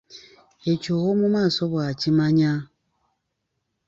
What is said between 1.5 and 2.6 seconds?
bw’akimanya.